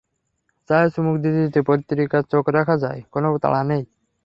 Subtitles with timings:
[0.69, 3.83] চায়ে চুমুক দিতে দিতে পত্রিকায় চোখ রাখা যায়, কোনো তাড়া নেই।